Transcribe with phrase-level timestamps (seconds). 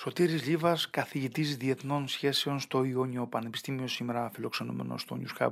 [0.00, 5.50] Σωτήρης Λίβας, καθηγητής διεθνών σχέσεων στο Ιόνιο Πανεπιστήμιο σήμερα φιλοξενούμενο στο News Hub.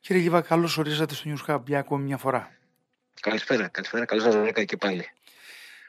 [0.00, 2.50] Κύριε Λίβα, καλώς ορίσατε στο News Hub για ακόμη μια φορά.
[3.20, 4.04] Καλησπέρα, καλησπέρα.
[4.04, 5.04] Καλώς σας βρήκα και πάλι.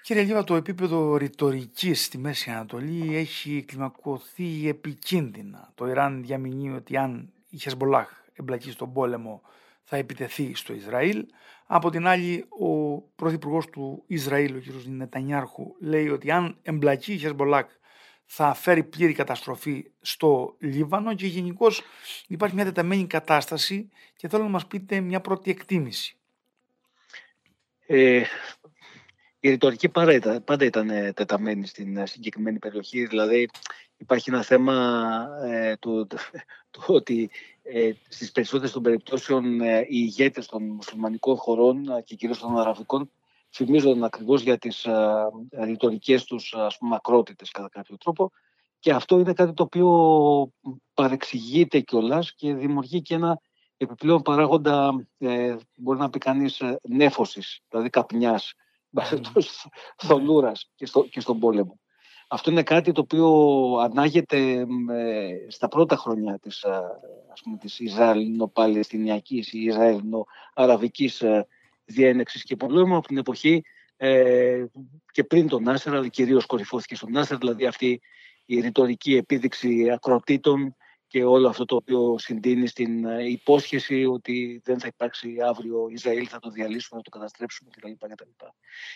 [0.02, 5.72] Κύριε Λίβα, το επίπεδο ρητορικής στη Μέση Ανατολή έχει κλιμακωθεί επικίνδυνα.
[5.76, 9.42] Το Ιράν διαμηνύει ότι αν η Χεσμολάχ εμπλακεί στον πόλεμο
[9.84, 11.26] θα επιτεθεί στο Ισραήλ.
[11.66, 14.86] Από την άλλη, ο πρωθυπουργός του Ισραήλ, ο κ.
[14.86, 17.66] Νετανιάρχου, λέει ότι αν εμπλακεί η Χεσμολάχ
[18.32, 21.82] θα φέρει πλήρη καταστροφή στο Λίβανο και γενικώς
[22.28, 26.16] υπάρχει μια τεταμένη κατάσταση και θέλω να μας πείτε μια πρώτη εκτίμηση.
[27.86, 28.23] Ε,
[29.40, 33.06] η ρητορική πάντα ήταν, πάντα ήταν ε, τεταμένη στην ε, συγκεκριμένη περιοχή.
[33.06, 33.50] Δηλαδή
[33.98, 36.08] υπάρχει ένα θέμα ε, του,
[36.72, 37.30] του, ότι
[37.64, 43.09] ε, στις περισσότερες των περιπτώσεων ε, οι ηγέτες των μουσουλμανικών χωρών και κυρίως των αραβικών
[43.49, 45.30] φημίζονταν ακριβώς για τις ε,
[45.63, 48.31] ρητορικές τους ας πούμε, ακρότητες κατά κάποιο τρόπο
[48.80, 50.52] και αυτό είναι κάτι το οποίο
[50.94, 53.39] παρεξηγείται κιόλας και δημιουργεί και ένα
[53.78, 58.53] επιπλέον παράγοντα, ε, μπορεί να πει κανείς, νέφωσης, δηλαδή καπνιάς
[59.97, 61.80] θολούρας και, στο, και στον πόλεμο.
[62.28, 63.28] Αυτό είναι κάτι το οποίο
[63.80, 64.67] ανάγεται
[65.47, 66.66] στα πρώτα χρόνια της,
[67.31, 71.23] ας πούμε, της Ισραηλινο-Παλαιστινιακής ή Ισραηλινο-Αραβικής
[71.90, 73.64] διένεξης και πολέμου από την εποχή
[73.98, 74.66] ε,
[75.12, 78.02] και πριν τον Νάσερ, αλλά κυρίως κορυφώθηκε στον Νάσερ, δηλαδή αυτή
[78.46, 80.76] η ρητορική επίδειξη ακροτήτων
[81.08, 86.28] και όλο αυτό το οποίο συντείνει στην ε, υπόσχεση ότι δεν θα υπάρξει αύριο Ισραήλ,
[86.30, 87.92] θα το διαλύσουμε, θα το καταστρέψουμε κτλ.
[88.14, 88.46] κτλ.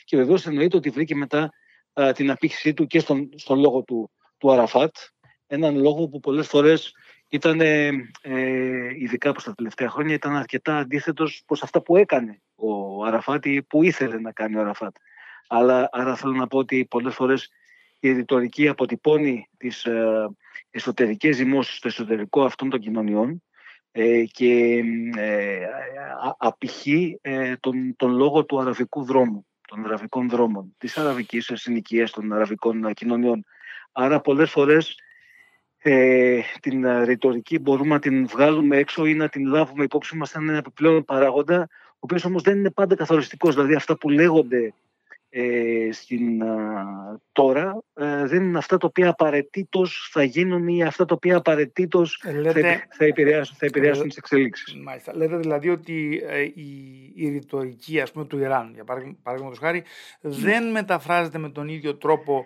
[0.04, 1.54] Και βεβαίως εννοείται ότι βρήκε μετά
[1.94, 4.96] α, την απήχησή του και στον, στον λόγο του, του Αραφάτ,
[5.48, 6.94] έναν λόγο που πολλές φορές
[7.34, 7.92] ήταν, ε,
[8.98, 13.62] ειδικά προς τα τελευταία χρόνια, ήταν αρκετά αντίθετος προς αυτά που έκανε ο Αραφάτ ή
[13.64, 14.96] που ήθελε να κάνει ο Αραφάτ.
[15.48, 17.50] Αλλά άρα θέλω να πω ότι πολλές φορές
[18.00, 20.30] η ρητορική αποτυπώνει τις ε,
[20.70, 23.44] εσωτερικές ζυμώσεις στο εσωτερικό αυτών των κοινωνιών
[23.92, 24.84] ε, και
[25.18, 25.68] ε,
[26.38, 32.34] απηχεί ε, τον, τον λόγο του αραβικού δρόμου, των αραβικών δρόμων, της αραβικής συνοικίας των
[32.34, 33.46] αραβικών κοινωνιών.
[33.92, 34.96] Άρα πολλές φορές
[35.84, 40.50] ε, την ρητορική μπορούμε να την βγάλουμε έξω ή να την λάβουμε υπόψη μας σαν
[40.50, 43.56] ένα επιπλέον παράγοντα, ο οποίος όμως δεν είναι πάντα καθοριστικός.
[43.56, 44.74] Δηλαδή αυτά που λέγονται
[45.36, 46.44] ε, στην,
[47.32, 52.22] τώρα ε, δεν είναι αυτά τα οποία απαραίτητος θα γίνουν ή αυτά τα οποία απαραίτητος
[52.24, 52.52] θα,
[52.90, 54.76] θα επηρεάσουν, θα επηρεάσουν τις εξελίξεις.
[54.84, 55.16] Μάλιστα.
[55.16, 58.84] Λέτε δηλαδή ότι ε, η, η ρητορική ας πούμε, του Ιράν, για
[59.24, 59.84] παράδειγμα χάρη,
[60.22, 62.46] δεν μεταφράζεται με τον ίδιο τρόπο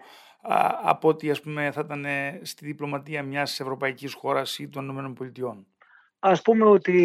[0.84, 2.06] από ότι ας πούμε, θα ήταν
[2.42, 5.58] στη διπλωματία μιας ευρωπαϊκής χώρας ή των ΗΠΑ.
[6.20, 6.98] Ας πούμε ότι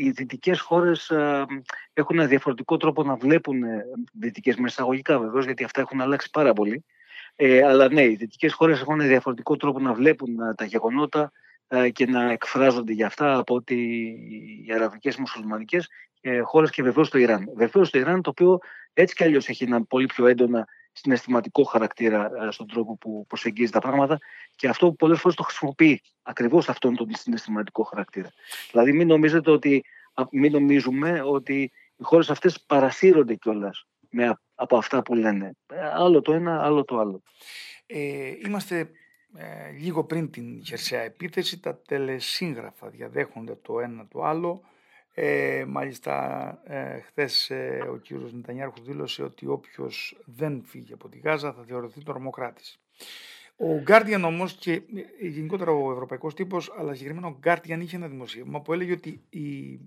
[0.00, 1.44] οι δυτικές χώρες ε,
[1.92, 6.52] έχουν ένα διαφορετικό τρόπο να βλέπουν ε, δυτικές μεσαγωγικά βεβαίως, γιατί αυτά έχουν αλλάξει πάρα
[6.52, 6.84] πολύ.
[7.36, 11.32] Ε, αλλά ναι, οι δυτικές χώρες έχουν ένα διαφορετικό τρόπο να βλέπουν ε, τα γεγονότα
[11.92, 13.74] και να εκφράζονται για αυτά από ότι
[14.66, 15.88] οι αραβικές μουσουλμανικές
[16.20, 17.50] ε, χώρες και βεβαίως το Ιράν.
[17.56, 18.58] Βεβαίως το Ιράν το οποίο
[18.92, 23.70] έτσι κι αλλιώς έχει ένα πολύ πιο έντονα συναισθηματικό χαρακτήρα ε, στον τρόπο που προσεγγίζει
[23.70, 24.18] τα πράγματα
[24.56, 28.28] και αυτό που πολλές φορές το χρησιμοποιεί ακριβώς αυτόν τον συναισθηματικό χαρακτήρα.
[28.70, 29.84] Δηλαδή μην, νομίζετε ότι,
[30.30, 33.86] μην νομίζουμε ότι οι χώρες αυτές παρασύρονται κιόλας
[34.54, 35.52] από αυτά που λένε.
[35.66, 37.22] Ε, άλλο το ένα, άλλο το άλλο.
[37.86, 38.90] Ε, είμαστε
[39.36, 44.62] ε, λίγο πριν την χερσαία επίθεση, τα τελεσύγραφα διαδέχονται το ένα το άλλο.
[45.14, 51.18] Ε, μάλιστα, ε, χθες ε, ο κύριος Νετανιάρχου δήλωσε ότι όποιος δεν φύγει από τη
[51.18, 52.80] Γάζα θα θεωρηθεί τρομοκράτης.
[53.56, 58.08] Ο Guardian όμως και ε, γενικότερα ο ευρωπαϊκός τύπος, αλλά συγκεκριμένα ο Guardian είχε ένα
[58.08, 59.80] δημοσίευμα που έλεγε ότι η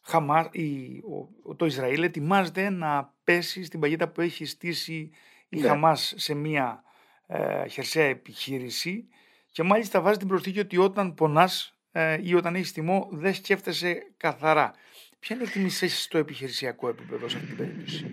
[0.00, 1.02] Χαμάς, η,
[1.42, 5.10] ο, το Ισραήλ ετοιμάζεται να πέσει στην παγίδα που έχει στήσει
[5.48, 5.66] η ναι.
[5.66, 6.82] Χαμάς σε μια
[7.26, 9.08] ε, χερσαία επιχείρηση
[9.50, 14.12] και μάλιστα βάζει την προσθήκη ότι όταν πονάς ε, ή όταν έχεις τιμό δεν σκέφτεσαι
[14.16, 14.74] καθαρά.
[15.18, 18.10] Ποια είναι η εκτίμησή στο επιχειρησιακό επίπεδο σε αυτή την περίπτωση;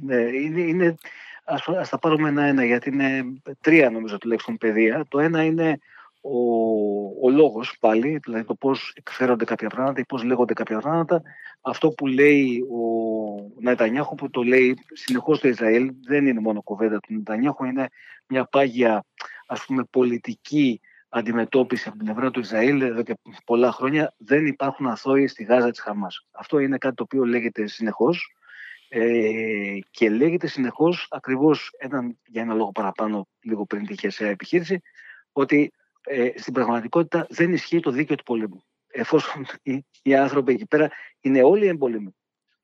[0.00, 0.94] Ναι, είναι, είναι,
[1.44, 3.24] ας, ας τα πάρουμε ένα-ένα γιατί είναι
[3.60, 5.04] τρία νομίζω τουλάχιστον παιδεία.
[5.08, 5.78] Το ένα είναι
[6.20, 6.38] ο,
[7.26, 11.22] ο λόγος πάλι, δηλαδή το πώς εκφέρονται κάποια πράγματα ή πώς λέγονται κάποια πράγματα.
[11.60, 12.80] Αυτό που λέει ο
[13.60, 17.88] Νετανιάχου που το λέει συνεχώς το Ισραήλ δεν είναι μόνο κοβέντα του Νετανιάχου, είναι
[18.26, 19.04] μια πάγια
[19.46, 20.80] ας πούμε πολιτική
[21.14, 25.70] αντιμετώπιση από την πλευρά του Ισραήλ εδώ και πολλά χρόνια δεν υπάρχουν αθώοι στη Γάζα
[25.70, 26.26] της Χαμάς.
[26.30, 28.34] Αυτό είναι κάτι το οποίο λέγεται συνεχώς
[28.88, 34.80] ε, και λέγεται συνεχώς ακριβώς έναν, για ένα λόγο παραπάνω λίγο πριν τη χερσαία επιχείρηση
[35.32, 38.64] ότι ε, στην πραγματικότητα δεν ισχύει το δίκαιο του πολέμου.
[38.86, 42.14] Εφόσον οι, οι άνθρωποι εκεί πέρα είναι όλοι εμπολέμοι.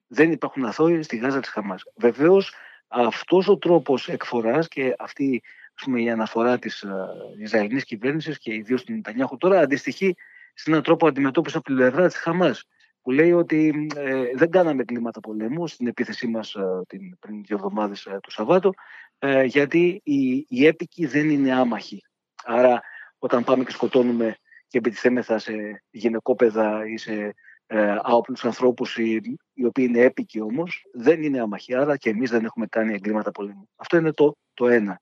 [0.06, 1.82] Δεν υπάρχουν αθώοι στη Γάζα της Χαμάς.
[1.96, 2.54] Βεβαίως
[2.88, 5.42] αυτός ο τρόπος εκφοράς και αυτή
[5.84, 6.94] πούμε, η αναφορά της ε,
[7.38, 10.14] Ισραηλινής κυβέρνησης και ιδίως του Νετανιάχου τώρα αντιστοιχεί
[10.54, 12.64] σε έναν τρόπο αντιμετώπισης από την πλευρά της Χαμάς
[13.02, 17.56] που λέει ότι ε, δεν κάναμε κλίματα πολέμου στην επίθεσή μας ε, την, πριν δύο
[17.56, 18.74] εβδομάδες ε, του Σαββάτου
[19.18, 22.02] ε, γιατί οι, οι έπικοι δεν είναι άμαχοι.
[22.44, 22.80] Άρα
[23.18, 24.36] όταν πάμε και σκοτώνουμε
[24.66, 27.34] και επιτιθέμεθα σε γυναικόπαιδα ή σε
[27.66, 31.74] ε, άοπλους ανθρώπους οι, οι οποίοι είναι έπικοι όμως, δεν είναι άμαχοι.
[31.74, 33.68] Άρα και εμείς δεν έχουμε κάνει εγκλήματα πολέμου.
[33.76, 35.00] Αυτό είναι το, το ένα.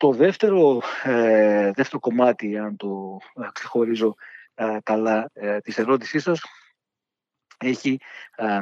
[0.00, 3.18] Το δεύτερο, ε, δεύτερο κομμάτι, αν το
[3.52, 4.14] ξεχωρίζω
[4.54, 6.42] ε, καλά, ε, της ερώτησής σας,
[7.58, 7.98] έχει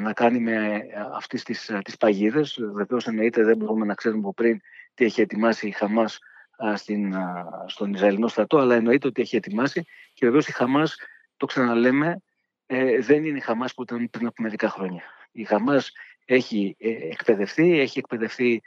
[0.00, 0.82] να κάνει με
[1.14, 2.58] αυτές τις, τις παγίδες.
[2.72, 4.60] Βεβαίως εννοείται δεν μπορούμε να ξέρουμε από πριν
[4.94, 6.18] τι έχει ετοιμάσει η Χαμάς
[6.74, 7.14] στην,
[7.66, 10.96] στον Ισραηλινό στρατό, αλλά εννοείται ότι έχει ετοιμάσει και βεβαίως η Χαμάς,
[11.36, 12.22] το ξαναλέμε,
[12.66, 15.02] ε, δεν είναι η Χαμάς που ήταν πριν από μερικά χρόνια.
[15.32, 15.92] Η Χαμάς
[16.24, 18.62] έχει ε, εκπαιδευτεί, έχει εκπαιδευτεί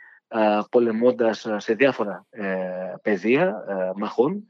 [0.69, 2.45] πολεμώντας σε διάφορα ε,
[3.01, 3.63] πεδία
[3.95, 4.45] μαχών,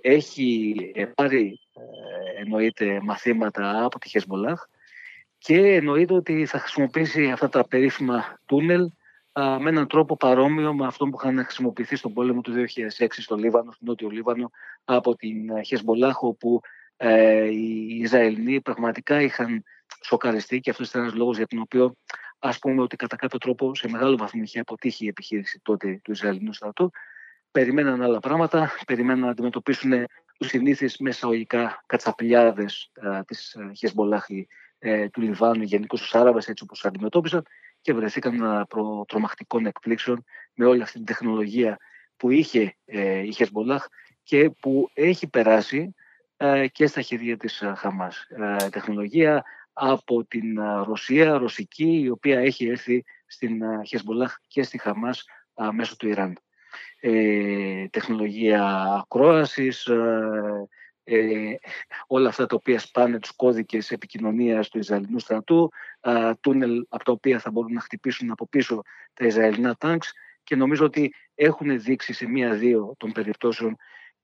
[0.00, 0.74] έχει
[1.14, 1.60] πάρει
[2.38, 4.66] εννοείται μαθήματα από τη Χεσμολάχ
[5.38, 8.90] και εννοείται ότι θα χρησιμοποιήσει αυτά τα περίφημα τούνελ
[9.32, 12.52] με έναν τρόπο παρόμοιο με αυτό που είχαν χρησιμοποιηθεί στον πόλεμο του
[12.98, 14.50] 2006 στο Λίβανο, στο Νότιο Λίβανο,
[14.84, 16.60] από την Χεσμολάχ, όπου
[16.96, 19.64] ε, οι Ισραηλοί πραγματικά είχαν
[20.02, 21.94] σοκαριστεί και αυτός ήταν ένας λόγος για τον οποίο
[22.38, 26.12] ας πούμε ότι κατά κάποιο τρόπο σε μεγάλο βαθμό είχε αποτύχει η επιχείρηση τότε του
[26.12, 26.90] Ισραηλινού στρατού.
[27.50, 29.92] Περιμέναν άλλα πράγματα, περιμέναν να αντιμετωπίσουν
[30.38, 32.92] τους συνήθεις μεσαγωγικά κατσαπλιάδες
[33.26, 34.48] της Χεσμολάχη
[34.78, 37.46] ε, του Λιβάνου, γενικώς τους Άραβες, έτσι όπως αντιμετώπισαν
[37.80, 40.24] και βρεθήκαν ένα προ τρομακτικών εκπλήξεων
[40.54, 41.78] με όλη αυτή την τεχνολογία
[42.16, 43.86] που είχε ε, η Χεσμολάχ
[44.22, 45.94] και που έχει περάσει
[46.36, 48.26] ε, και στα χέρια της ε, Χαμάς.
[48.28, 49.44] Ε, τεχνολογία
[49.80, 55.24] από την Ρωσία, ρωσική, η οποία έχει έρθει στην Χεσμολάχ και στη Χαμάς
[55.72, 56.38] μέσω του Ιράν.
[57.90, 58.64] τεχνολογία
[59.00, 59.88] ακρόασης,
[62.06, 65.70] όλα αυτά τα οποία σπάνε τους κώδικες επικοινωνίας του Ισραηλινού στρατού,
[66.40, 68.82] τούνελ από τα οποία θα μπορούν να χτυπήσουν από πίσω
[69.14, 73.76] τα Ισραηλινά τάγκς και νομίζω ότι έχουν δείξει σε μία-δύο των περιπτώσεων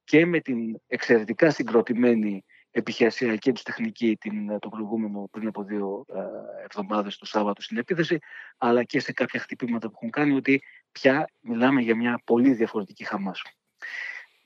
[0.05, 2.45] και με την εξαιρετικά συγκροτημένη
[2.77, 6.21] επιχειρησιακή τους τεχνική την, το προηγούμενο πριν από δύο ε,
[6.65, 8.19] εβδομάδες το Σάββατο στην επίθεση,
[8.59, 10.63] αλλά και σε κάποια χτυπήματα που έχουν κάνει ότι
[10.93, 13.43] πια μιλάμε για μια πολύ διαφορετική Χαμάς.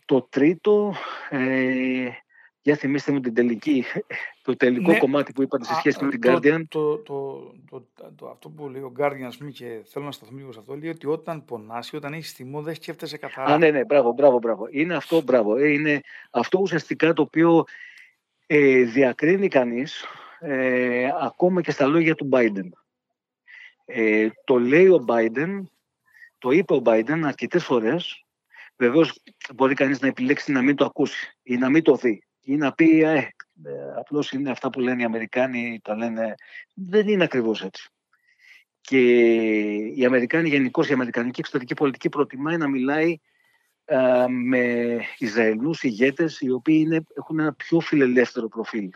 [0.04, 0.94] Το τρίτο,
[1.30, 2.08] ε,
[2.60, 3.84] για θυμίστε μου την τελική,
[4.42, 4.98] το τελικό ναι.
[4.98, 6.62] κομμάτι που είπατε σε σχέση με την Guardian.
[6.68, 7.52] Το, το,
[8.16, 10.90] το, αυτό που λέει ο Guardian, πούμε, και θέλω να σταθούμε λίγο σε αυτό, λέει
[10.90, 13.54] ότι όταν πονάσει, όταν έχεις θυμό, δεν σκέφτεσαι καθαρά.
[13.54, 14.66] Α, ναι, ναι, μπράβο, μπράβο, μπράβο.
[14.70, 15.56] Είναι αυτό, μπράβο.
[15.56, 17.64] Ε, είναι αυτό ουσιαστικά το οποίο
[18.50, 20.04] ε, διακρίνει κανείς
[20.40, 22.68] ε, ακόμα και στα λόγια του Biden.
[23.84, 25.62] Ε, το λέει ο Biden,
[26.38, 28.26] το είπε ο Biden αρκετές φορές,
[28.78, 29.22] Βεβαίως
[29.54, 32.72] μπορεί κανείς να επιλέξει να μην το ακούσει ή να μην το δει ή να
[32.72, 33.30] πει ε, ε,
[33.98, 36.34] απλώς είναι αυτά που λένε οι Αμερικάνοι, τα λένε,
[36.74, 37.88] δεν είναι ακριβώς έτσι.
[38.80, 39.00] Και
[39.94, 43.18] οι Αμερικάνοι, γενικώς η Αμερικανική εξωτερική πολιτική προτιμάει να μιλάει ε,
[44.28, 48.90] με Ισραηλινούς ηγέτες οι οποίοι είναι, έχουν ένα πιο φιλελεύθερο προφίλ.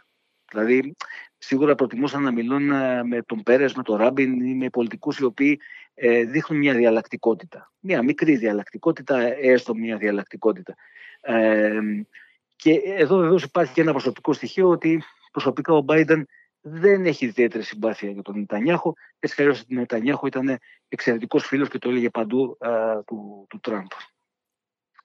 [0.52, 0.94] Δηλαδή,
[1.38, 5.24] σίγουρα προτιμούσαν να μιλούν ε, με τον Πέρες, με τον Ράμπιν ή με πολιτικούς οι
[5.24, 5.60] οποίοι
[5.94, 7.72] ε, δείχνουν μια διαλλακτικότητα.
[7.80, 10.74] Μια μικρή διαλλακτικότητα, έστω μια διαλλακτικότητα.
[11.20, 11.81] Ε,
[12.56, 15.02] και εδώ βεβαίως υπάρχει και ένα προσωπικό στοιχείο ότι
[15.32, 16.22] προσωπικά ο Biden
[16.60, 18.94] δεν έχει ιδιαίτερη συμπάθεια για τον Νετανιάχο.
[19.19, 22.58] Έτσι κι ότι ο Νετανιάχο ήταν εξαιρετικός φίλος και το έλεγε παντού
[23.06, 23.86] του, του Τραμπ.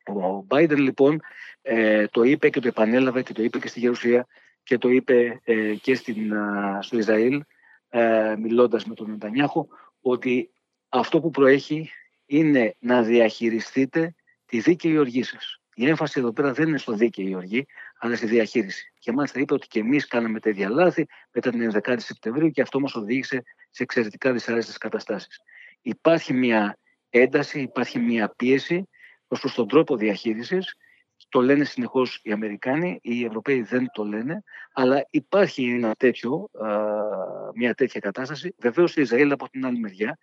[0.07, 1.21] Ο Biden λοιπόν
[1.61, 4.27] ε, το είπε και το επανέλαβε και το είπε και στη Γερουσία
[4.63, 6.33] και το είπε ε, και στην,
[6.79, 7.43] στο Ισραήλ
[7.89, 9.67] ε, μιλώντας με τον Νετανιάχο
[10.01, 10.49] ότι
[10.89, 11.89] αυτό που προέχει
[12.25, 15.61] είναι να διαχειριστείτε τη δίκαιη οργή σας.
[15.73, 17.65] Η έμφαση εδώ πέρα δεν είναι στο δίκαιο η οργή,
[17.99, 18.93] αλλά στη διαχείριση.
[18.99, 22.79] Και μάλιστα είπε ότι και εμείς κάναμε τέτοια λάθη μετά την 11η Σεπτεμβρίου και αυτό
[22.79, 25.41] μας οδήγησε σε εξαιρετικά δυσάρεστες καταστάσεις.
[25.81, 26.77] Υπάρχει μια
[27.09, 28.87] ένταση, υπάρχει μια πίεση
[29.27, 30.75] ως προς τον τρόπο διαχείρισης.
[31.29, 34.43] Το λένε συνεχώς οι Αμερικάνοι, οι Ευρωπαίοι δεν το λένε,
[34.73, 36.49] αλλά υπάρχει ένα τέτοιο,
[37.53, 38.55] μια τέτοια κατάσταση.
[38.57, 40.17] Βεβαίως η Ισραήλ από την άλλη μεριά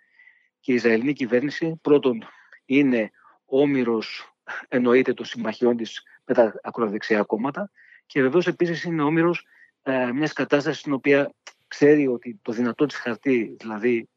[0.60, 2.24] και η Ισραηλινή κυβέρνηση πρώτον
[2.64, 3.10] είναι
[3.44, 4.34] όμοιρος
[4.68, 7.70] εννοείται των συμμαχιών της με τα ακροδεξιά κόμματα
[8.06, 9.46] και βεβαίως επίσης είναι όμοιρος
[9.82, 11.32] ε, μιας κατάστασης στην οποία
[11.68, 14.08] ξέρει ότι το δυνατό της χαρτί, δηλαδή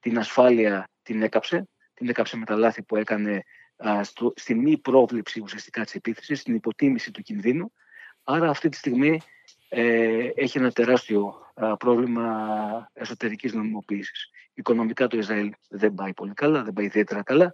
[0.00, 1.68] την ασφάλεια, την έκαψε.
[1.94, 3.42] Την έκαψε με τα λάθη που έκανε α,
[4.02, 7.72] στο, στη μη πρόβλεψη ουσιαστικά της επίθεσης, στην υποτίμηση του κινδύνου.
[8.24, 9.20] Άρα αυτή τη στιγμή
[9.68, 11.34] ε, έχει ένα τεράστιο
[11.78, 14.30] πρόβλημα εσωτερικής νομιμοποίησης.
[14.54, 17.52] Οικονομικά το Ισραήλ δεν πάει πολύ καλά, δεν πάει ιδιαίτερα καλά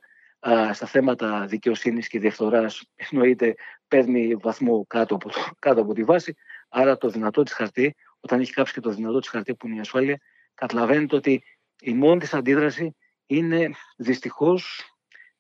[0.73, 3.55] στα θέματα δικαιοσύνης και διαφθοράς εννοείται
[3.89, 6.35] παίρνει βαθμό κάτω από, το, κάτω από τη βάση.
[6.69, 9.77] Άρα το δυνατό της χαρτί, όταν έχει κάψει και το δυνατό της χαρτί που είναι
[9.77, 10.21] η ασφάλεια,
[10.55, 11.43] καταλαβαίνετε ότι
[11.81, 14.92] η μόνη της αντίδραση είναι δυστυχώς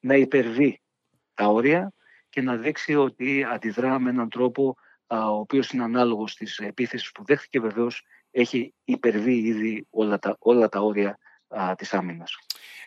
[0.02, 0.80] να υπερβεί
[1.34, 1.92] τα όρια
[2.28, 7.24] και να δείξει ότι αντιδρά με έναν τρόπο ο οποίος είναι ανάλογος της επίθεσης που
[7.24, 11.18] δέχτηκε βεβαίως έχει υπερβεί ήδη όλα τα, όλα τα όρια
[11.48, 12.38] α, της άμυνας.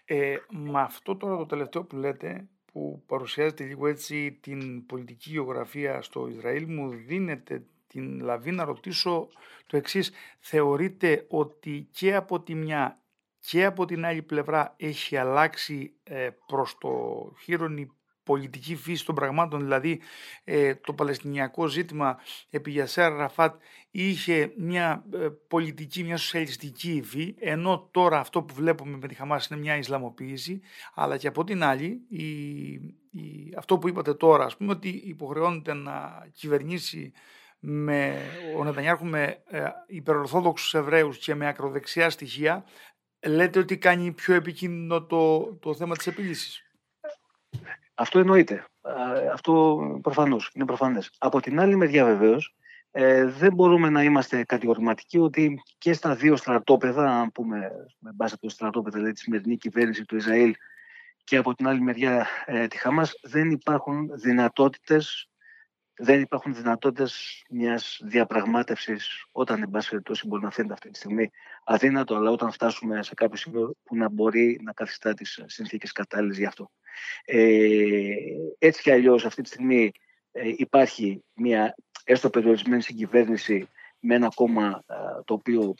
[0.06, 6.02] Ε, με αυτό τώρα το τελευταίο που λέτε, που παρουσιάζεται λίγο έτσι την πολιτική γεωγραφία
[6.02, 9.28] στο Ισραήλ, μου δίνεται την λαβή να ρωτήσω
[9.68, 10.12] το εξής.
[10.40, 13.00] Θεωρείτε ότι και από τη μια
[13.48, 16.90] και από την άλλη πλευρά έχει αλλάξει ε, προς το
[17.42, 20.02] χείρον πολιτική φύση των πραγμάτων, δηλαδή
[20.44, 22.18] ε, το Παλαιστινιακό ζήτημα
[22.50, 23.62] επί Γιασέρ Ραφάτ
[23.92, 29.48] είχε μια ε, πολιτική, μια σοσιαλιστική υφή, ενώ τώρα αυτό που βλέπουμε με τη Χαμάς
[29.48, 30.62] είναι μια Ισλαμοποίηση,
[30.94, 32.26] αλλά και από την άλλη, η,
[33.12, 37.14] η, αυτό που είπατε τώρα, ας πούμε, ότι υποχρεώνεται να κυβερνήσει
[37.60, 38.16] με,
[38.58, 42.64] ο Νετανιάρχου με ε, υπερορθόδοξους Εβραίους και με ακροδεξιά στοιχεία,
[43.26, 46.64] λέτε ότι κάνει πιο επικίνδυνο το, το θέμα της επίλυσης;
[47.94, 48.66] Αυτό εννοείται.
[49.34, 51.12] Αυτό προφανώς, είναι προφανές.
[51.18, 52.56] Από την άλλη μεριά βεβαίως,
[52.92, 58.34] ε, δεν μπορούμε να είμαστε κατηγορηματικοί ότι και στα δύο στρατόπεδα, αν πούμε με βάση
[58.34, 60.56] από το στρατόπεδο δηλαδή, τη σημερινή κυβέρνηση του Ισραήλ
[61.24, 65.30] και από την άλλη μεριά ε, τη Χαμάς, δεν υπάρχουν δυνατότητες
[65.98, 71.32] δεν υπάρχουν δυνατότητες μιας διαπραγμάτευσης όταν, εν πάση περιπτώσει, μπορεί να φαίνεται αυτή τη στιγμή
[71.64, 76.38] αδύνατο, αλλά όταν φτάσουμε σε κάποιο σημείο που να μπορεί να καθιστά τις συνθήκες κατάλληλες
[76.38, 76.72] γι' αυτό.
[77.26, 78.14] Ε,
[78.60, 79.92] έτσι κι αλλιώς, αυτή τη στιγμή
[80.32, 85.74] ε, υπάρχει μια έστω περιορισμένη συγκυβέρνηση με ένα κόμμα ε, το οποίο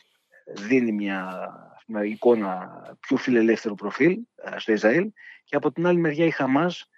[0.46, 1.48] δίνει μια,
[1.86, 2.70] μια εικόνα
[3.00, 5.10] πιο φιλελεύθερο προφίλ ε, στο Ισραήλ
[5.44, 6.90] και από την άλλη μεριά η Χαμάς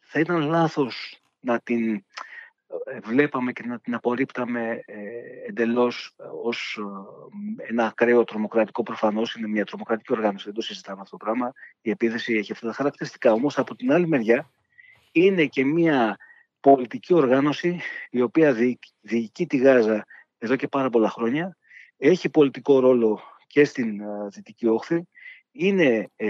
[0.00, 2.04] θα ήταν λάθος να την
[2.84, 4.98] ε, βλέπαμε και να την απορρίπταμε ε,
[5.46, 6.80] εντελώς ε, ως
[7.58, 11.52] ε, ένα ακραίο τρομοκρατικό προφανώς είναι μια τρομοκρατική οργάνωση, δεν το συζητάμε αυτό το πράγμα
[11.80, 13.32] η επίθεση έχει αυτά τα χαρακτηριστικά.
[13.32, 14.50] Όμως από την άλλη μεριά
[15.12, 16.16] είναι και μια
[16.60, 17.80] πολιτική οργάνωση
[18.10, 18.56] η οποία
[19.00, 20.06] διοικεί τη Γάζα
[20.38, 21.56] εδώ και πάρα πολλά χρόνια
[21.96, 25.08] έχει πολιτικό ρόλο και στην Δυτική Όχθη
[25.52, 26.28] είναι ε,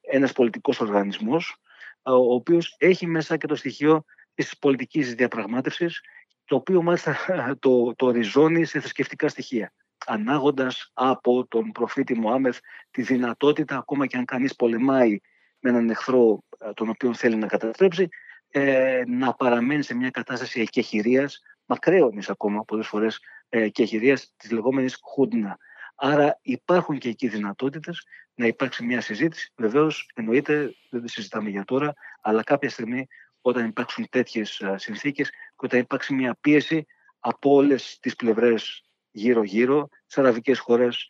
[0.00, 1.56] ένας πολιτικός οργανισμός
[2.04, 6.00] ο οποίος έχει μέσα και το στοιχείο της πολιτικής διαπραγμάτευσης,
[6.44, 7.16] το οποίο μάλιστα
[7.60, 9.72] το, το ριζώνει σε θρησκευτικά στοιχεία.
[10.06, 12.58] Ανάγοντας από τον προφήτη Μωάμεθ
[12.90, 15.18] τη δυνατότητα, ακόμα και αν κανείς πολεμάει
[15.58, 16.42] με έναν εχθρό
[16.74, 18.08] τον οποίο θέλει να καταστρέψει,
[18.50, 24.98] ε, να παραμένει σε μια κατάσταση εκεχηρίας, μακραίωνης ακόμα πολλές φορές ε, εκεχηρίας της λεγόμενης
[25.02, 25.58] χούντνα.
[25.94, 29.52] Άρα υπάρχουν και εκεί δυνατότητες να υπάρξει μια συζήτηση.
[29.56, 33.06] Βεβαίως, εννοείται, δεν το συζητάμε για τώρα, αλλά κάποια στιγμή
[33.40, 36.86] όταν υπάρξουν τέτοιες συνθήκες και όταν υπάρξει μια πίεση
[37.18, 41.06] από όλες τις πλευρές γύρω-γύρω, τι αραβικές χώρες,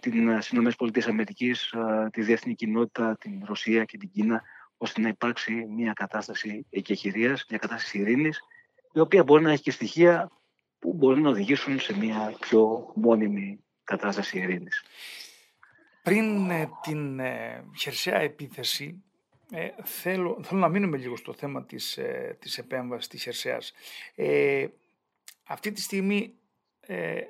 [0.00, 4.42] τι ΗΠΑ, τη διεθνή κοινότητα, την Ρωσία και την Κίνα,
[4.76, 8.40] ώστε να υπάρξει μια κατάσταση εκεχηρίας, μια κατάσταση ειρήνης,
[8.92, 10.30] η οποία μπορεί να έχει και στοιχεία
[10.78, 14.84] που μπορεί να οδηγήσουν σε μια πιο μόνιμη κατάσταση ειρήνης.
[16.02, 19.02] Πριν ε, την ε, χερσαία επίθεση,
[19.50, 23.72] ε, θέλω, θέλω να μείνουμε λίγο στο θέμα της, ε, της επέμβασης της χερσαίας.
[24.14, 24.66] Ε,
[25.44, 26.34] αυτή τη στιγμή
[26.80, 27.20] ε,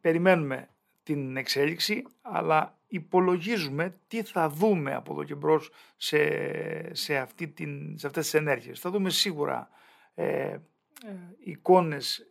[0.00, 0.68] περιμένουμε
[1.02, 7.98] την εξέλιξη, αλλά υπολογίζουμε τι θα δούμε από εδώ και μπρος σε, σε, αυτή την,
[7.98, 8.80] σε αυτές τις ενέργειες.
[8.80, 9.70] Θα δούμε σίγουρα
[10.14, 10.56] ε,
[11.38, 12.26] εικόνες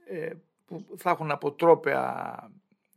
[0.65, 2.35] που θα έχουν αποτρόπαια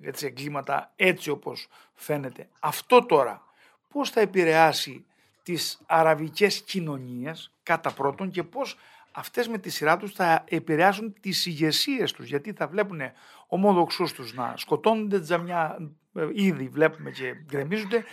[0.02, 2.48] έτσι, εγκλήματα έτσι όπως φαίνεται.
[2.60, 3.42] Αυτό τώρα
[3.88, 5.04] πώς θα επηρεάσει
[5.42, 8.76] τις αραβικές κοινωνίες κατά πρώτον και πώς
[9.12, 13.00] αυτές με τη σειρά τους θα επηρεάσουν τις ηγεσίες τους γιατί θα βλέπουν
[13.46, 15.76] ομόδοξούς τους να σκοτώνονται τζαμιά
[16.14, 18.04] ε, ήδη βλέπουμε και γκρεμίζονται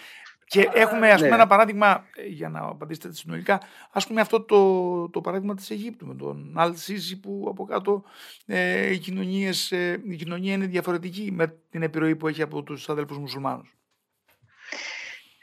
[0.50, 1.36] και έχουμε ας πούμε, ναι.
[1.36, 3.62] ένα παράδειγμα, ε, για να απαντήσετε συνολικά,
[3.92, 6.74] ας πούμε αυτό το, το παράδειγμα της Αιγύπτου με τον Αλ
[7.22, 8.04] που από κάτω
[8.46, 12.90] ε, οι κοινωνίες, ε, η κοινωνία είναι διαφορετική με την επιρροή που έχει από τους
[12.90, 13.76] αδέλφους μουσουλμάνους.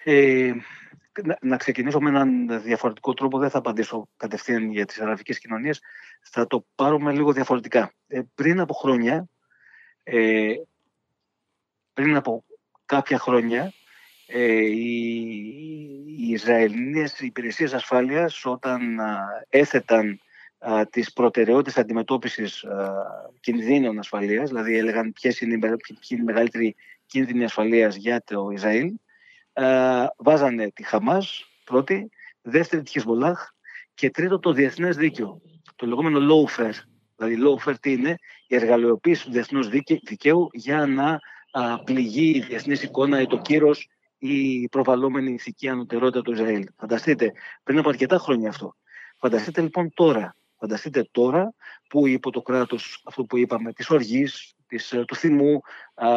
[0.05, 0.53] Ε,
[1.23, 5.81] να, να ξεκινήσω με έναν διαφορετικό τρόπο, δεν θα απαντήσω κατευθείαν για τις αραβικές κοινωνίες,
[6.23, 7.93] θα το πάρουμε λίγο διαφορετικά.
[8.07, 9.29] Ε, πριν από χρόνια,
[10.03, 10.55] ε,
[11.93, 12.45] πριν από
[12.87, 13.73] κάποια χρόνια,
[14.27, 15.15] ε, οι,
[16.07, 18.99] οι Ισραηλινές υπηρεσίες ασφάλειας όταν
[19.49, 20.21] έθεταν
[20.59, 22.65] α, τις προτεραιότητες αντιμετώπισης
[23.41, 26.77] κινδύνων ασφαλείας, δηλαδή έλεγαν ποιες είναι, ποιες είναι οι μεγαλύτεροι
[27.07, 28.93] κίνδυνοι ασφαλείας για το Ισραήλ,
[29.53, 32.11] ε, βάζανε τη Χαμάς πρώτη,
[32.43, 33.49] δεύτερη τη Χεσμολάχ
[33.95, 35.41] και τρίτο το διεθνές δίκαιο,
[35.77, 36.75] το λεγόμενο lawfare.
[37.17, 39.69] Δηλαδή lawfare τι είναι, η εργαλειοποίηση του διεθνούς
[40.03, 41.19] δικαίου για να
[41.51, 43.89] α, πληγεί η διεθνής εικόνα ή το κύρος ή
[44.29, 46.67] η προβαλλόμενη ηθική ανωτερότητα του Ισραήλ.
[46.77, 48.77] Φανταστείτε, πριν από αρκετά χρόνια αυτό.
[49.19, 51.55] Φανταστείτε λοιπόν τώρα, φανταστείτε τώρα
[51.89, 54.55] που υπό το κράτος αυτό που είπαμε, της οργής,
[55.07, 55.61] του θυμού,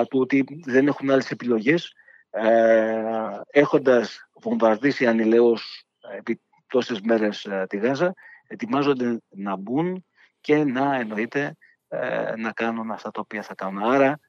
[0.09, 1.93] του ότι δεν έχουν άλλες επιλογές,
[2.29, 3.03] ε,
[3.47, 5.85] έχοντας βομβαρδίσει ανηλαίως
[6.17, 8.13] επί τόσες μέρες ε, τη Γάζα,
[8.47, 10.05] ετοιμάζονται να μπουν
[10.41, 11.55] και να εννοείται
[11.87, 13.83] ε, να κάνουν αυτά τα οποία θα κάνουν.
[13.83, 14.19] Άρα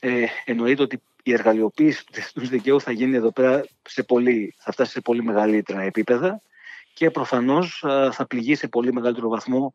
[0.00, 4.72] ε, εννοείται ότι η εργαλειοποίηση τους διεθνούς δικαίου θα γίνει εδώ πέρα σε πολύ, θα
[4.72, 6.42] φτάσει σε πολύ μεγαλύτερα επίπεδα
[6.94, 9.72] και προφανώς θα πληγεί σε πολύ μεγαλύτερο βαθμό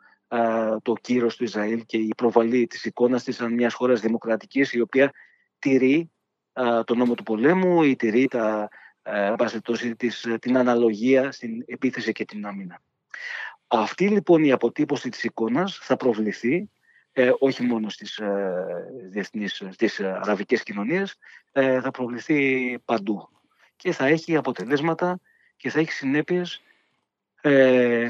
[0.81, 4.81] το κύρος του Ισραήλ και η προβολή της εικόνας της σαν μιας χώρας δημοκρατικής η
[4.81, 5.12] οποία
[5.60, 6.12] τηρεί
[6.86, 8.70] τον νόμο του πολέμου ή τηρεί τα,
[9.98, 12.81] της, την αναλογία στην επίθεση και την άμυνα.
[13.67, 16.70] Αυτή λοιπόν η αποτύπωση της εικόνας θα προβληθεί
[17.13, 18.65] ε, όχι μόνο στις, ε,
[19.09, 21.17] διεθνείς, στις αραβικές κοινωνίες,
[21.51, 23.29] ε, θα προβληθεί παντού
[23.75, 25.19] και θα έχει αποτελέσματα
[25.57, 26.61] και θα έχει συνέπειες
[27.41, 28.09] ε,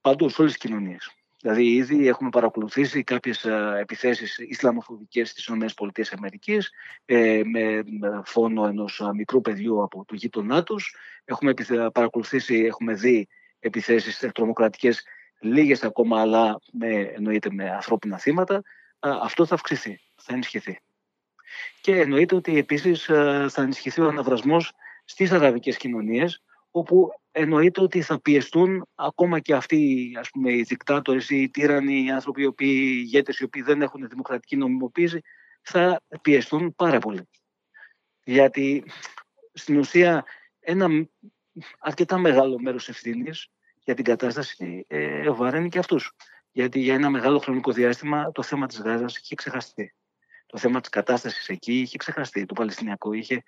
[0.00, 1.14] παντού σε όλες τις κοινωνίες.
[1.42, 3.44] Δηλαδή, ήδη έχουμε παρακολουθήσει κάποιες
[3.80, 5.64] επιθέσεις Ισλαμοφοβικές στις ΗΠΑ
[7.04, 7.84] ε, με
[8.24, 10.94] φόνο ενός μικρού παιδιού από το γείτονά τους.
[11.24, 11.54] Έχουμε
[11.92, 13.28] παρακολουθήσει, έχουμε δει
[13.58, 15.04] επιθέσεις τρομοκρατικές
[15.40, 18.62] λίγες ακόμα, αλλά με, εννοείται με ανθρώπινα θύματα.
[18.98, 20.80] Αυτό θα αυξηθεί, θα ενισχυθεί.
[21.80, 23.04] Και εννοείται ότι επίσης
[23.48, 24.72] θα ενισχυθεί ο αναβρασμός
[25.04, 31.30] στις αραβικές κοινωνίες, όπου εννοείται ότι θα πιεστούν ακόμα και αυτοί ας πούμε, οι δικτάτορες,
[31.30, 35.20] οι τύρανοι, οι άνθρωποι, οι, οποίοι, οι ηγέτες οι οποίοι δεν έχουν δημοκρατική νομιμοποίηση,
[35.62, 37.28] θα πιεστούν πάρα πολύ.
[38.24, 38.84] Γιατί
[39.52, 40.24] στην ουσία
[40.60, 41.08] ένα
[41.78, 43.50] αρκετά μεγάλο μέρος ευθύνης
[43.84, 46.12] για την κατάσταση ε, βαραίνει και αυτούς.
[46.52, 49.94] Γιατί για ένα μεγάλο χρονικό διάστημα το θέμα της Γάζας είχε ξεχαστεί.
[50.46, 52.46] Το θέμα της κατάστασης εκεί είχε ξεχαστεί.
[52.46, 53.42] Το Παλαιστινιακό είχε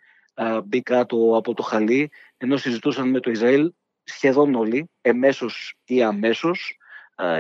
[0.64, 3.73] μπει κάτω από το χαλί, ενώ συζητούσαν με το Ισραήλ
[4.05, 6.77] σχεδόν όλοι, εμέσως ή αμέσως,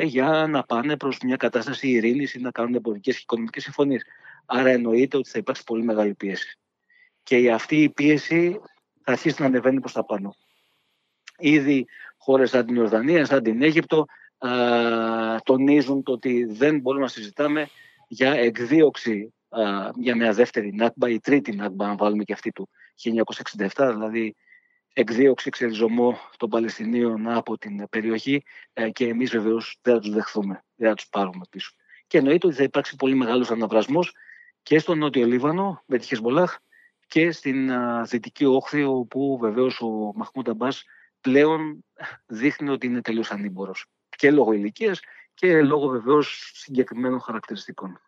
[0.02, 4.02] για να πάνε προς μια κατάσταση ειρήνης ή να κάνουν εμπορικές και οικονομικές συμφωνίες.
[4.46, 6.58] Άρα εννοείται ότι θα υπάρξει πολύ μεγάλη πίεση.
[7.22, 8.60] Και αυτή η πίεση
[9.02, 10.36] θα αρχίσει να ανεβαίνει προς τα πάνω.
[11.38, 11.86] Ήδη
[12.22, 14.04] χώρες σαν την Ιορδανία, σαν την Αίγυπτο,
[15.42, 17.68] τονίζουν το ότι δεν μπορούμε να συζητάμε
[18.08, 19.34] για εκδίωξη
[19.94, 22.68] για μια δεύτερη Νάκμπα ή τρίτη Νάκμπα, αν βάλουμε και αυτή του
[23.74, 24.34] 1967, δηλαδή
[24.92, 30.64] εκδίωξη, εξελιζωμό των Παλαιστινίων από την περιοχή ε, και εμείς βεβαίως δεν θα τους δεχθούμε,
[30.74, 31.72] δεν θα τους πάρουμε πίσω.
[32.06, 34.12] Και εννοείται ότι θα υπάρξει πολύ μεγάλος αναβρασμός
[34.62, 36.56] και στο Νότιο Λίβανο με τη Χεσμολάχ
[37.06, 37.70] και στην
[38.04, 40.84] Δυτική Όχθη όπου βεβαίως ο Μαχμούντα Αμπάς
[41.22, 41.84] πλέον
[42.26, 45.00] δείχνει ότι είναι τελείως ανήμπορος και λόγω ηλικίας
[45.34, 48.00] και λόγω βεβαίως συγκεκριμένων χαρακτηριστικών.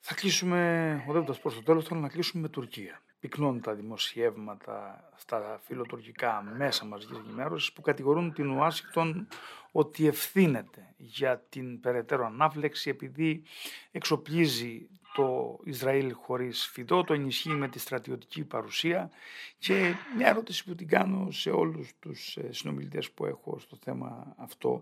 [0.00, 3.02] Θα κλείσουμε, οδεύοντας προς το τέλος, θέλω να κλείσουμε με Τουρκία.
[3.20, 9.28] Πυκνώνουν τα δημοσιεύματα στα φιλοτουρκικά μέσα μαζικής ενημέρωσης που κατηγορούν την Ουάσιγκτον
[9.72, 13.42] ότι ευθύνεται για την περαιτέρω ανάφλεξη επειδή
[13.90, 14.88] εξοπλίζει
[15.18, 19.10] το Ισραήλ χωρίς φιδό, το ενισχύει με τη στρατιωτική παρουσία
[19.58, 24.34] και μια ερώτηση που την κάνω σε όλους τους ε, συνομιλητές που έχω στο θέμα
[24.36, 24.80] αυτό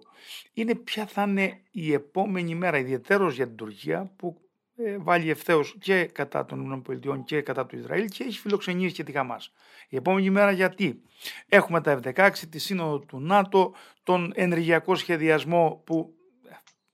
[0.53, 4.41] είναι ποια θα είναι η επόμενη μέρα ιδιαίτερος για την Τουρκία που
[4.77, 9.05] ε, βάλει ευθέως και κατά των ΗΠΑ και κατά του Ισραήλ και έχει φιλοξενήσει και
[9.05, 9.53] τη Χαμάς.
[9.89, 11.03] Η επόμενη μέρα γιατί;
[11.49, 16.15] Έχουμε τα F-16, τη σύνοδο του ΝΑΤΟ, τον ενεργειακό σχεδιασμό που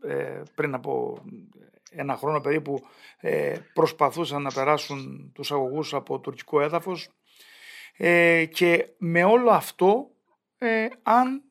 [0.02, 1.22] ε, πριν από
[1.94, 2.82] ένα χρόνο περίπου
[3.20, 7.08] ε, προσπαθούσαν να περάσουν τους αγωγούς από τουρκικό έδαφος
[7.96, 10.10] ε, και με όλο αυτό
[10.58, 11.42] ε, αν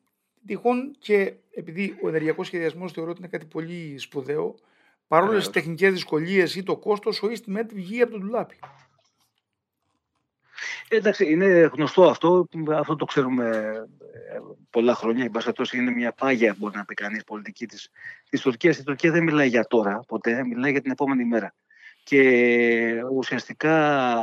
[0.46, 4.54] τυχόν και επειδή ο ενεργειακός σχεδιασμός θεωρώ ότι είναι κάτι πολύ σπουδαίο
[5.08, 8.58] παρόλες τις τεχνικές δυσκολίες ή το κόστος, ο Eastmed βγει από το ντουλάπι.
[10.88, 12.48] Εντάξει, είναι γνωστό αυτό.
[12.74, 14.38] Αυτό το ξέρουμε ε,
[14.70, 15.24] πολλά χρόνια.
[15.24, 17.90] Η Μπασχατός είναι μια πάγια, μπορεί να πει κανείς, πολιτική της
[18.32, 18.78] της Τουρκίας.
[18.78, 21.54] Η Τουρκία δεν μιλάει για τώρα ποτέ, μιλάει για την επόμενη μέρα.
[22.04, 23.76] Και ουσιαστικά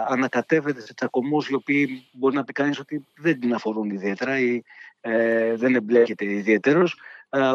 [0.08, 4.62] ανακατεύεται σε τσακωμούς οι οποίοι μπορεί να πει κανείς ότι δεν την αφορούν ιδιαίτερα ή
[5.02, 6.88] ε, δεν εμπλέκεται ιδιαίτερω
[7.30, 7.54] ε,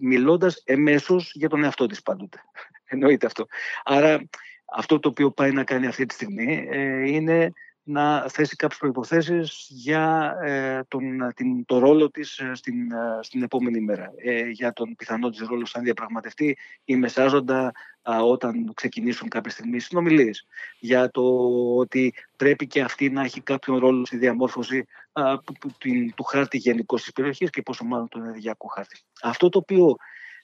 [0.00, 2.38] μιλώντας εμέσως για τον εαυτό της πάντοτε.
[2.92, 3.46] Εννοείται αυτό.
[3.84, 4.28] Άρα
[4.76, 7.52] αυτό το οποίο πάει να κάνει αυτή τη στιγμή ε, είναι
[7.90, 13.42] να θέσει κάποιες προϋποθέσεις για ε, τον, την, το ρόλο της ε, στην, ε, στην
[13.42, 14.12] επόμενη μέρα.
[14.52, 17.72] για τον πιθανό της ρόλος σαν διαπραγματευτή ή μεσάζοντα
[18.22, 20.46] όταν ξεκινήσουν κάποια στιγμή οι συνομιλίες.
[20.78, 21.22] Για το
[21.76, 24.84] ότι πρέπει και αυτή να έχει κάποιον ρόλο στη διαμόρφωση
[26.14, 29.00] του χάρτη γενικώς της περιοχής και πόσο μάλλον τον ενεργειακό χάρτη.
[29.22, 29.96] Αυτό το οποίο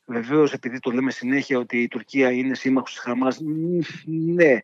[0.07, 3.41] Βεβαίως, επειδή το λέμε συνέχεια ότι η Τουρκία είναι σύμμαχος της Χαμάς,
[4.07, 4.59] ναι,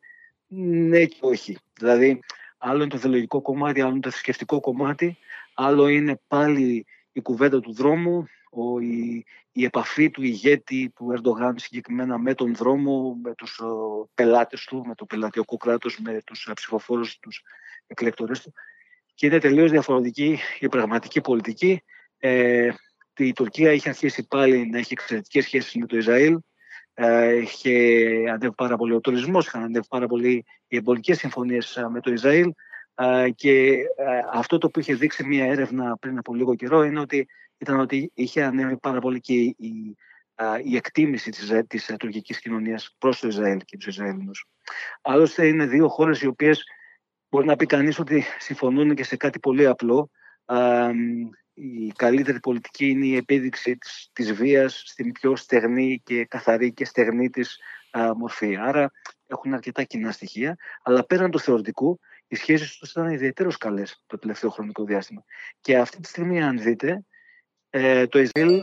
[0.49, 1.59] ναι και όχι.
[1.75, 2.21] Δηλαδή,
[2.59, 5.19] άλλο είναι το θεολογικό κομμάτι, άλλο είναι το θρησκευτικό κομμάτι,
[5.55, 11.59] άλλο είναι πάλι η κουβέντα του δρόμου, ο, η, η επαφή του ηγέτη του Ερντογάν
[11.59, 16.51] συγκεκριμένα με τον δρόμο, με τους ο, πελάτες του, με το πελατειακό κράτος, με τους
[16.55, 17.43] ψηφοφόρους, τους
[17.87, 18.53] εκλεκτορές του.
[19.15, 21.83] Και είναι τελείως διαφορετική η πραγματική πολιτική.
[22.19, 22.71] Ε,
[23.27, 26.39] η Τουρκία είχε αρχίσει πάλι να έχει εξαιρετικές σχέσεις με το Ισραήλ.
[26.95, 27.71] Ε, είχε
[28.31, 32.13] ανέβει πάρα πολύ ο τουρισμός, είχαν ανέβει πάρα πολύ οι εμπορικές συμφωνίες ε, με το
[32.13, 32.53] Ισραήλ.
[32.95, 33.77] Ε, και
[34.33, 38.11] αυτό το που είχε δείξει μια έρευνα πριν από λίγο καιρό είναι ότι ήταν ότι
[38.15, 39.97] είχε ανέβει πάρα πολύ και η,
[40.65, 44.47] η εκτίμηση της, της τουρκικής κοινωνίας προς το Ισραήλ και τους Ισραηλινούς.
[45.03, 46.65] Άλλωστε είναι δύο χώρες οι οποίες
[47.29, 50.11] μπορεί να πει κανείς ότι συμφωνούν και σε κάτι πολύ απλό
[51.55, 56.85] η καλύτερη πολιτική είναι η επίδειξη της, της βίας στην πιο στεγνή και καθαρή και
[56.85, 57.59] στεγνή της
[58.17, 58.57] μορφή.
[58.57, 58.91] Άρα
[59.27, 64.19] έχουν αρκετά κοινά στοιχεία, αλλά πέραν του θεωρητικού, οι σχέσεις τους ήταν ιδιαίτερως καλές το
[64.19, 65.25] τελευταίο χρονικό διάστημα.
[65.61, 67.05] Και αυτή τη στιγμή, αν δείτε,
[67.71, 68.63] ε, το Ισραήλ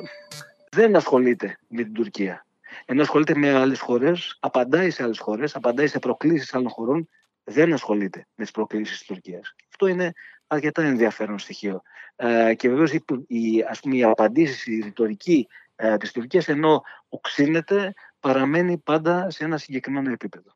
[0.71, 2.45] δεν ασχολείται με την Τουρκία.
[2.85, 7.09] Ενώ ασχολείται με άλλες χώρες, απαντάει σε άλλες χώρες, απαντάει σε προκλήσεις άλλων χωρών,
[7.43, 9.55] δεν ασχολείται με τις προκλήσεις της Τουρκίας.
[9.69, 10.13] Αυτό είναι
[10.49, 11.81] αρκετά ενδιαφέρον στοιχείο.
[12.15, 12.91] Ε, και βεβαίως
[13.27, 19.43] η, ας πούμε, η απαντήση, η ρητορική ε, της Τουρκίας ενώ οξύνεται παραμένει πάντα σε
[19.43, 20.51] ένα συγκεκριμένο επίπεδο.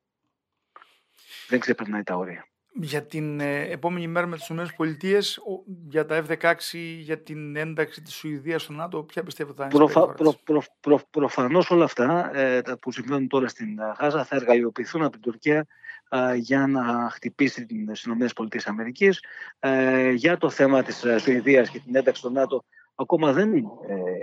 [1.48, 2.48] Δεν ξεπερνάει τα όρια.
[2.76, 5.20] Για την ε, επόμενη μέρα με τις ΗΠΑ,
[5.90, 6.54] για τα F-16,
[7.00, 11.00] για την ένταξη της Σουηδίας στο ΝΑΤΟ, ποια πιστεύετε θα είναι Προφα, προ, προ, προ,
[11.10, 15.68] Προφανώς όλα αυτά ε, που συμβαίνουν τώρα στην Γάζα θα εργαλειοποιηθούν από την Τουρκία
[16.36, 18.48] για να χτυπήσει τις ΗΠΑ.
[19.60, 22.64] Ε, για το θέμα της ε, Σουηδίας και την ένταξη στο ΝΑΤΟ
[22.96, 23.62] ακόμα δεν ε,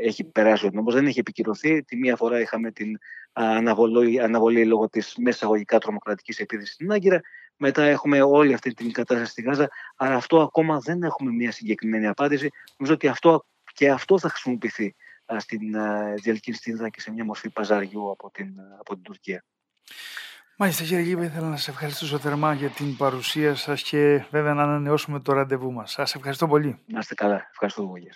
[0.06, 1.82] έχει περάσει ο νόμος, δεν έχει επικυρωθεί.
[1.82, 2.98] Τη μία φορά είχαμε την
[3.32, 7.20] αναβολή, αναβολή λόγω της αγωγικά τρομοκρατικής επίθεσης στην Άγκυρα.
[7.56, 9.68] Μετά έχουμε όλη αυτή την κατάσταση στη Γάζα.
[9.96, 12.50] Αλλά αυτό ακόμα δεν έχουμε μια συγκεκριμένη απάντηση.
[12.76, 14.94] Νομίζω ότι αυτό και αυτό θα χρησιμοποιηθεί
[15.36, 15.76] στην
[16.22, 18.48] διαλκυνστίδα και σε μια μορφή παζαριού από την,
[18.78, 19.44] από την Τουρκία.
[20.62, 24.62] Μάλιστα κύριε Γήπη, ήθελα να σας ευχαριστήσω θερμά για την παρουσία σας και βέβαια να
[24.62, 25.90] ανανεώσουμε το ραντεβού μας.
[25.90, 26.78] Σας ευχαριστώ πολύ.
[26.86, 27.46] Να είστε καλά.
[27.50, 28.10] Ευχαριστώ πολύ.